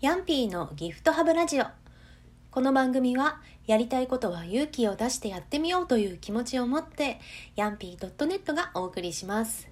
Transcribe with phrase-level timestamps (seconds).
[0.00, 1.64] ヤンピーのギフトハブラジオ。
[2.50, 7.20] この番組はやりたいことは勇気を出してやってみようという気持ちを持って
[7.54, 9.68] ヤンピー .net がお送りします。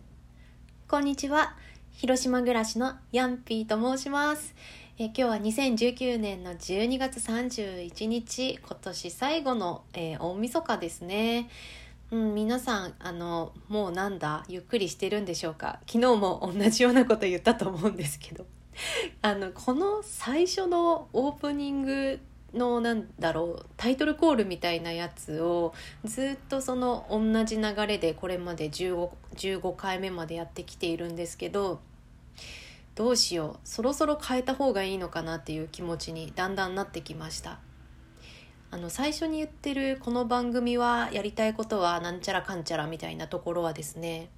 [0.87, 1.57] こんにちは。
[1.93, 4.55] 広島暮らしのヤンピーと申します。
[4.99, 11.49] え今日は2019年の12月31日今年最後の、えー、大晦日ですね。
[12.11, 14.45] うん、皆さんあのもうなんだ？
[14.47, 15.81] ゆっくりしてるんでしょうか？
[15.91, 18.45] 昨日も同じようなこと言ったと思うんですけど。
[19.23, 22.21] あのこの最初のオープニング
[22.55, 25.75] のなんだろうタイトルコールみたいなやつを
[26.05, 31.81] ずっとその同じ流れでこれまで 15, 15回目までやってきているんですけど
[32.95, 37.61] どうしようそろそろ変えた方がいいのかなっていう気持ちにだんだんなってきました。
[38.71, 44.29] あの最初に言ってるこの番組はやりたいことはなんちゃらかんちゃらみたいなところはですね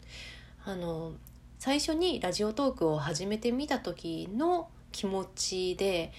[0.65, 1.15] あの
[1.61, 6.11] 最初にラジオトークを始めてみた時の気持ちで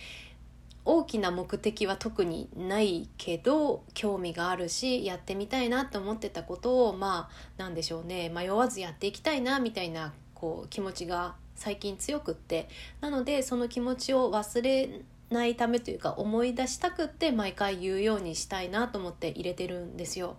[0.86, 20.36] 大きな目的は特にないけど興味があるしやってみたいなと思ってたことをまあなんでしょうね迷わずやっていきたいなみたいなこう気持ちが最近強くってなのでその気持ちを忘れないためというか思い出したくって毎回言うようにしたいなと思って入れてるんですよ。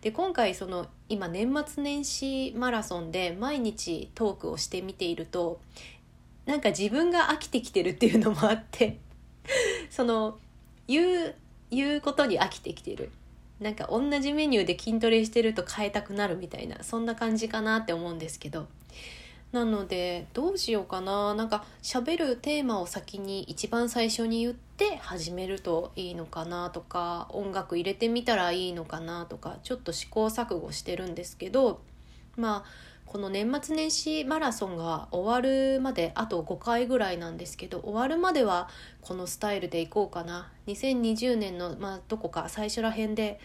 [0.00, 5.60] で今回その今年末年始マラソンで毎日トークをしてみていると
[6.46, 8.98] なんか自分が飽きてきてるっていうのもあって
[9.90, 10.38] その
[10.86, 11.34] 言う
[11.70, 13.10] 言うことに飽きてきてる。
[13.60, 18.68] なんか同じメニューで筋トレしてると変えたくなるみたいなそんな感じかなって思うんですけど。
[19.50, 21.34] なのでどうしようかな。
[21.34, 31.82] なんか喋るテーマを先に一番最初に言って始めるといいのかなとか音楽入れてみたらいいのかなとかちょっと試行錯誤してるんですけど
[32.36, 38.68] まあこの年末年始マラソンが終わるまであと5回ぐらいなんですけど終わるまでは
[39.00, 40.52] このスタイルでいこうかな。
[40.66, 43.40] 2020年の、まあ、どこか最初ら辺で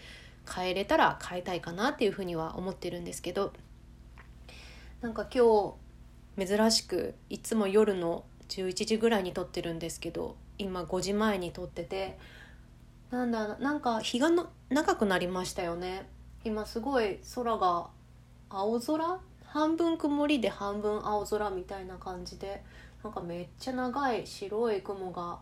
[0.53, 3.53] 変えれたら変えたいかなっていうふうには思ってるんですけど
[5.01, 5.75] なんか今
[6.37, 12.17] 日珍しくいつも夜の11時ぐらいに撮ってるんですけど今5時前に撮ってて
[13.11, 16.07] なんだなんか日がの長くなりましたよね
[16.43, 17.87] 今すごい空が
[18.49, 19.19] 青空？
[19.45, 22.63] 半分曇りで半分青空みたいな感じで
[23.03, 25.37] なんかめっちゃ長い白い雲が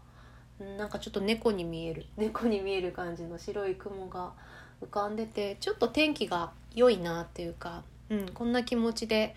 [0.78, 4.34] なんかちょっと猫に見える猫に見える感じの白い雲が
[4.82, 9.36] 浮かんでてちょっと天気が良いなっていうか、うん、こんな気持ちで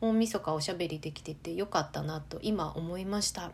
[0.00, 3.52] 大晦日おしゃべりできててよかったなと今思いました。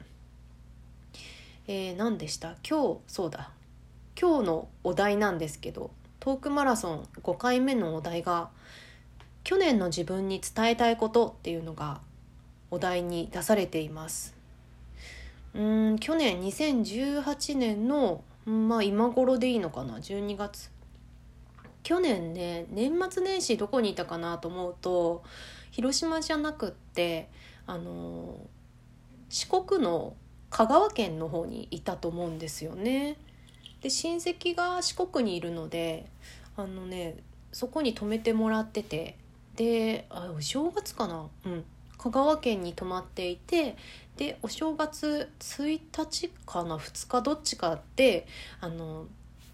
[1.69, 2.56] えー、何でした？
[2.69, 3.50] 今日そうだ。
[4.21, 5.91] 今日のお題なんですけど
[6.21, 8.50] トークマラソン5回目のお題が
[9.45, 12.01] 「去年の自分に伝えたいこと」っていうのが
[12.71, 14.34] お題に出されています。
[15.55, 15.62] う
[15.93, 20.71] ん去年2018年のまあ今頃でいいのかな？12月。
[21.83, 25.25] 去年ね年末年始どこにいたかなと思うと
[25.72, 27.28] 広島じゃなくって
[27.67, 28.37] あの
[29.28, 30.15] 四国の
[30.53, 33.17] 香川県の方にいたと思うんですよね。
[33.81, 36.07] で親戚が四国にいるので
[36.57, 37.17] あのね
[37.53, 39.17] そこに泊めてもらってて
[39.57, 41.27] であお正月かな？
[41.47, 41.65] うん。
[41.97, 43.77] 香川県に泊まっていて
[44.17, 48.27] でお正月1日かな？2日どっちかで
[48.61, 49.07] あの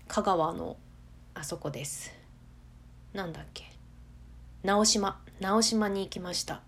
[0.08, 0.76] 香川の
[1.34, 2.12] あそこです。
[3.12, 3.64] なんだっけ？
[4.64, 5.20] 直島。
[5.40, 6.62] 直島に行きました。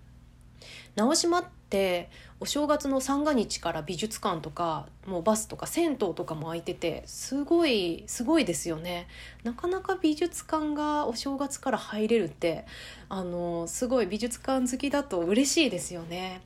[1.00, 9.06] 直島ってお正月の三が日から美術館とかもうバスとか銭湯とかも空いててすごいすごいですよね。
[9.42, 12.66] なかなか美術館がお正月から入れるって
[13.08, 16.42] あのすごい美術館好きだと嬉しいですよね。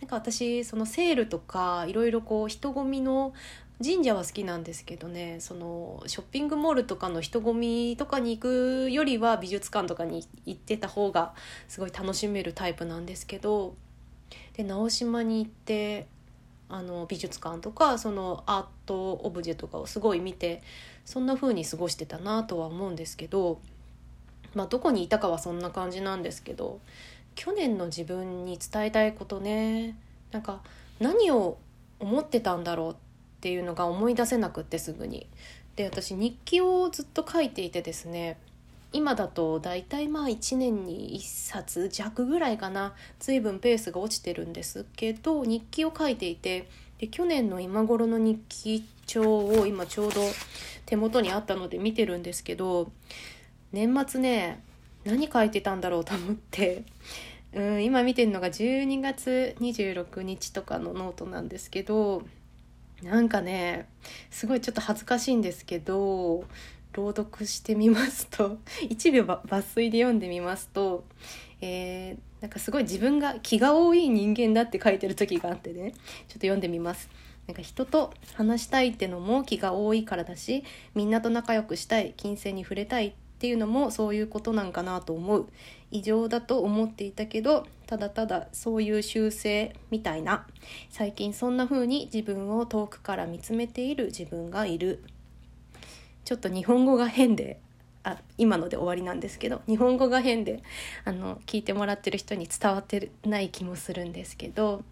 [0.00, 3.32] なんか私そのセールとかいろいろこう人混みの
[3.82, 11.32] 神社は好きなんですけどねそのショッピングモールとかの人混みとかに行くよりは美術館とかに行ってた方が
[11.66, 13.74] すごい楽しめるタイプなんですけど
[14.52, 16.06] で直島に行って
[16.68, 20.62] あの美術館とかそのアートオブジェとかをすごい見て
[21.06, 23.60] そんな風に過ごしてたなとは思うんですけど、
[24.54, 26.80] まあ、どこにいたかはそんな感じなんですけど
[27.34, 29.96] 去年の自分に伝えたいことね
[30.32, 30.60] なんか
[31.00, 31.56] 何を
[31.98, 33.09] 思ってたんだろうって
[33.40, 35.26] っていうのが思い出せなくってすぐに。
[35.76, 38.36] で私日記をずっと書いていてですね
[38.92, 50.20] 今だと大体まあ1年に1冊弱ぐらいかな随分ペースが落ちてるんですけど日記を書いていてで去年の今頃の日記帳を今ちょうど
[50.84, 52.90] 手元にあったので見てるんですけど
[53.72, 54.62] 年末ね
[55.04, 56.82] 何書いてたんだろうと思って
[57.54, 62.22] うん今見てるのが12月26日とかのノートなんですけど
[63.02, 63.88] なんかね
[64.30, 66.44] すごいちょっと恥ずかしいんですけど
[66.92, 68.58] 朗読してみますと
[68.88, 71.04] 1秒抜粋で読んでみますと、
[71.60, 77.08] えー、なんかすごい自分が気が多い人間だって書いてる時があってねちょっと読んでみます。
[77.46, 80.62] なんか人と話したいってのも気が多いからだし
[80.94, 85.48] みんなと仲良くしたい金銭に触れたいっっていうのもそういうことなんかなと思う。
[85.90, 90.46] 異常だと思っていたけどただただそういう習性みたいな
[90.90, 95.02] 最近そんな風に自分を遠くから見つめている自分がいる。
[96.26, 97.58] ちょっと日本語が変で
[98.02, 100.62] あ今ので終わりなんですけど日本語が変で
[101.06, 104.84] あの聞いてもらってる人に伝わってない気もするんですけど、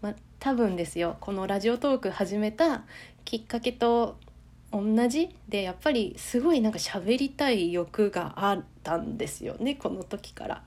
[0.00, 1.18] ま、多分ですよ。
[1.20, 2.84] このラジオトーク始めた
[3.26, 4.16] きっかけと
[4.72, 10.62] 同じでやっぱりすごいなんか喋りたい欲があったんですよねこの時から。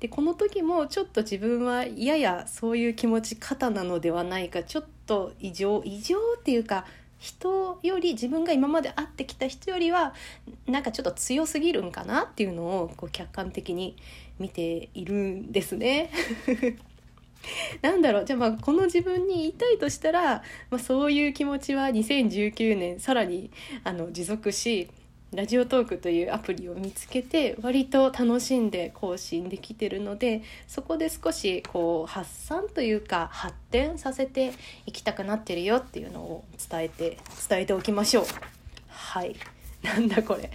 [0.00, 6.84] でこの時もちょっと自分はややそういう気持ち方なのではないかちょっと異常異常っていうか
[7.18, 10.14] 人より自分が今まで会ってきた人よりは
[10.66, 13.96] なんかちょっと強すぎるんかなっていうのをこう客観的に
[14.38, 16.10] 見ているんですね。
[17.82, 18.24] なんだろう。
[18.24, 23.50] じゃあまあこの自分に言いたいとしたら、まあ、そういう気持ちは2019年さらに
[23.84, 24.88] あの持続し
[25.32, 34.52] ラジオトークというアプリを見つけて割と楽しんで更新できてるのでそこで少しこう発散というか発展させて
[34.86, 38.24] いきたくなってるよっていうのを伝えて伝えておきましょう。
[38.88, 39.34] はい。
[39.82, 40.50] なんだこれ。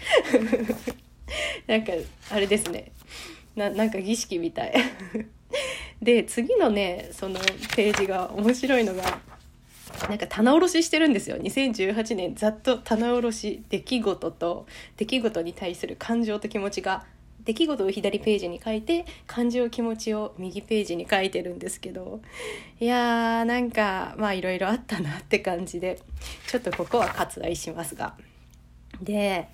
[1.68, 1.94] なんか
[2.30, 2.92] あれですね。
[3.56, 4.74] ななんか儀式みたい。
[6.02, 7.40] で次のねその
[7.76, 9.20] ページが面白いのが
[10.10, 11.38] なんか棚卸ししてるんですよ。
[11.38, 14.66] 2018年ざっと棚卸し出来事と
[14.98, 17.06] 出来事に対する感情と気持ちが
[17.44, 22.22] 出来事を左ページに書いて感情気持ちを右ページに書いてるんですけど
[22.80, 26.00] いやーなんかまあいろいろあったなって感じで
[26.48, 28.16] ちょっとここは割愛しますが。
[29.02, 29.48] で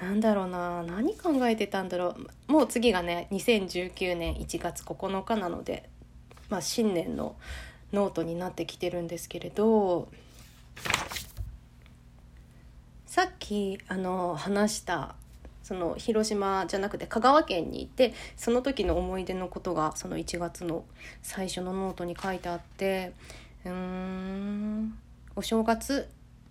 [0.00, 2.16] なんだろうな何考えてたんだろ
[2.48, 2.52] う。
[2.52, 5.88] もう次がね2019年1月9日なので、
[6.48, 7.34] まあ、新年の
[7.92, 10.08] ノートになってきてるんですけれど
[13.06, 15.14] さっきあの話した
[15.62, 20.84] その広島じゃなくて香川県に行ってその時の思い出のことがその1月の
[21.22, 23.12] 最初のノートに書いてあって
[23.64, 24.98] うーん
[25.34, 26.08] お正月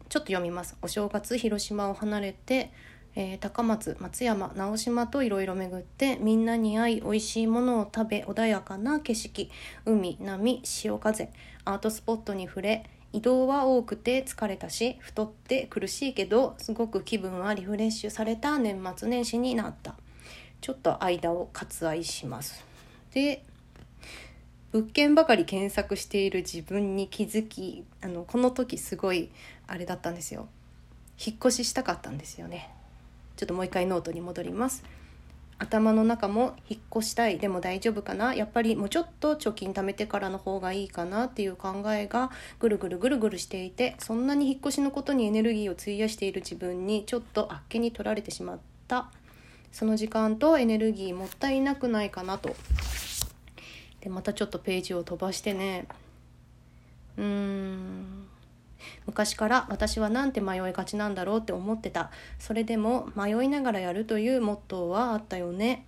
[0.10, 0.78] ちょっと読みます。
[0.82, 2.72] お正月広島を離れて
[3.20, 9.50] えー、高松松山直島といろいろ巡ってみんなに会い美味しいものを食べ穏やかな景色
[9.86, 11.32] 海波潮風
[11.66, 19.96] アートスポットに触れ移動は多くて疲れたし太って苦しいけどすごく気分はリフレッシュされた年末年始になった。
[20.62, 22.64] ちょっと間を割愛します。
[23.14, 23.44] で
[24.72, 29.32] 物件ばかり検索している自分に気づきあのこの時すごい
[29.66, 30.48] あれだったんですよ。
[31.20, 32.77] 引っ越ししたかったんですよね。
[33.38, 34.84] ちょっともう一回ノートに戻ります。
[35.60, 37.40] 頭の中も引っ越したい。
[37.40, 38.36] でも大丈夫かな？
[38.36, 42.30] やっぱりもうちょっと貯金貯めてからの方がいいかなっていう考えが
[42.60, 49.10] ぐるぐるぐるぐるしていてそんなに引っ越しのことにエネルギーを費やしている自分にちょっとあっけに取られてしまった。
[49.72, 52.56] その時間とエネルギーもったいなくないかなと。
[54.02, 55.88] でまたちょっとページを飛ばしてね。
[57.18, 58.27] うーん。
[59.06, 62.12] 昔から私はなんて迷いがちなんだろうって思ってた。
[62.40, 65.86] それでも迷いながらやるというモットーはあったよね。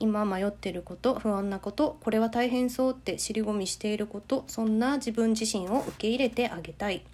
[0.00, 7.04] 今迷ってること不安なことこれは大変そうって尻込みしていることそんな自分自身を受け入れてあげたい。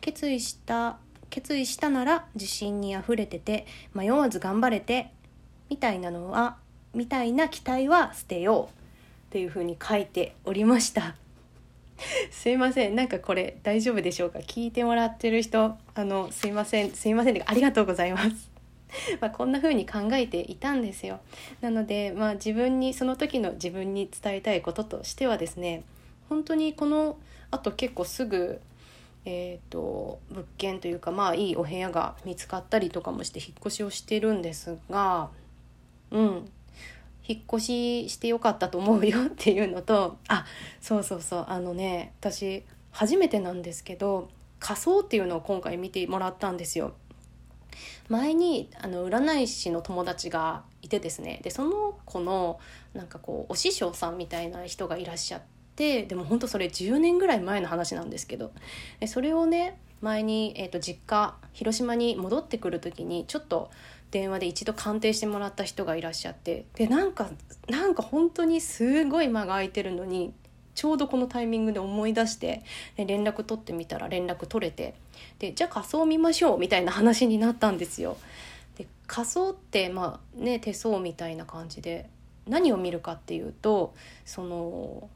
[0.00, 0.98] 決意した
[1.30, 5.12] 決意したなら自信にあふれてて迷わず頑張れて
[5.68, 6.56] みたいなのは
[6.94, 8.78] みたいな期待は捨てよう。
[9.28, 11.27] っていうふうに書いておりました。
[12.30, 12.94] すいません。
[12.94, 14.38] なんかこれ大丈夫でしょうか？
[14.40, 15.76] 聞いてもらってる人。
[15.94, 16.90] あのすいません。
[16.92, 18.50] すいませんありがとうございます。
[19.20, 21.20] まあこんな風に考えていたんですよ。
[21.60, 25.82] なのでまあ自分にその時の自分に伝えたいこととしてはですね
[26.28, 27.16] 本当にこの
[27.50, 28.60] あと結構すぐ
[29.24, 35.28] えーと、物件というかまあいいお部屋が見つかったりとかもして引っ越しをしてるんですが
[36.10, 36.50] うん。
[37.28, 40.46] 引っ越ししてよかったと思うよっていうのとあ
[40.80, 46.94] そうそうそうあのね私初めてなんですけど仮装っていうのを今回見てもらったんですよ。
[48.08, 52.58] 前にあの占い師の友達がいてですねでその子の
[52.94, 55.42] なんかこうお師匠さんみたいな人がいらっしゃっ
[55.76, 58.50] てでも本当それ10年ぐらい前の話なんですけど
[58.98, 63.70] でそれをね前に、えーと実家広島に戻ってくる時にちょっと
[64.10, 67.28] 電話で一度鑑定してもらった人がいらっしゃってでなんか
[67.68, 70.32] なんか本当にすごい間が空いてるのに
[70.74, 72.62] ちょうどこのタイミングで思い出して
[72.96, 74.94] 連絡取ってみたら連絡取れて
[75.38, 78.16] でじゃあ仮装見ましょうみたいな話になったんですよ。
[78.76, 82.08] で仮装ってまあね手相みたいな感じで
[82.46, 85.08] 何を見るかっていうとその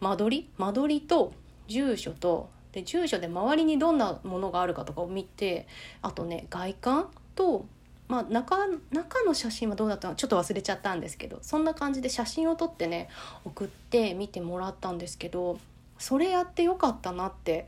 [0.00, 1.34] 間取り間取りと
[1.68, 5.66] 住所とで住所で周りにどんなものがあるかとかを見て
[6.02, 7.66] あとね外観と、
[8.10, 8.56] まあ中、
[8.90, 13.08] 中の写真はどうだったのちょっと忘れちゃったんですけどそんな感じで写真を撮ってね
[13.44, 15.60] 送って見てもらったんですけど
[15.96, 17.66] それやってよかったなって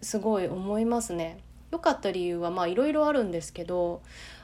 [0.00, 1.40] すごい思いますね。
[1.72, 4.00] 良かった理由はまあいろいろあるんですけど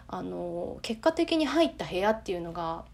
[0.08, 2.84] あの結果的に入った部屋っていうのが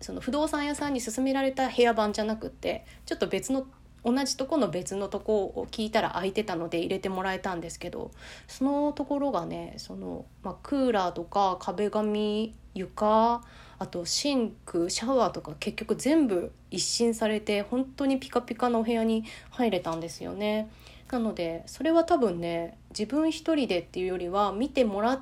[0.00, 3.66] その不動産屋さんに勧められた部屋版じゃなくってちょっと別の
[4.04, 8.12] 同じとこの別のとこを聞いたら空いてたので入れてもらえたんですけど
[8.46, 13.42] そのところがねその、まあ、クーラーとか壁紙床
[13.78, 20.70] あとシンクシャワーとか結局全部一新されて本当にピカピカのお部屋に入れたんですよね。
[21.10, 25.20] なのでそれは多分ね自分一人でっていうよりは見てもらっ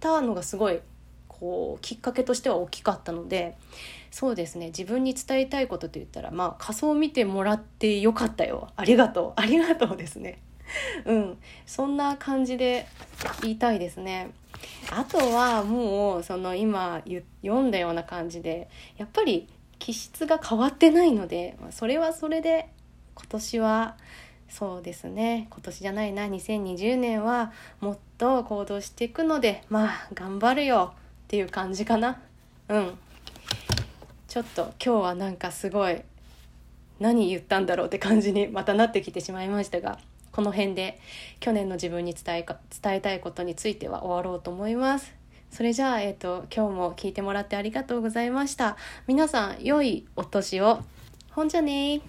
[0.00, 0.80] たのがすごい
[1.28, 3.56] こうきっかけとしては大きかったので
[4.12, 4.66] そうですね。
[4.66, 8.68] 自分に伝えたいことと言ったらまあ仮装を見てもらってよかったよ。
[8.76, 9.32] ありがとう。
[9.40, 10.38] ありがとうですね。
[11.06, 11.38] うん。
[11.66, 12.86] そんな感じで
[13.40, 14.30] 言いたいですね。
[14.90, 17.02] あとはもうその今
[17.42, 22.68] 読んだような感じでやっぱり気質が変わってないのでそれはそれで
[23.14, 23.96] 今年は
[24.50, 25.48] そうですね。
[25.50, 26.26] 今年じゃないな。
[26.26, 27.50] 2020年は
[27.80, 32.20] もっと行動していくのでまあ頑張るよっていう感じかな。
[32.68, 32.98] うん。
[34.32, 36.00] ちょっと今日はなんかすごい
[37.00, 39.98] 何言ったんだろうって感じにまたなってきてしまいましたが
[40.30, 40.98] この辺で
[41.38, 45.12] 去年の自分に伝えか伝えたいことについては終わろうと思います。
[45.50, 48.78] それじゃあ、えっ、ー、と、今日も聞いてもらってありがとうございました。
[49.06, 50.80] 皆さん、良いお年を。
[51.32, 52.00] ほんじゃね。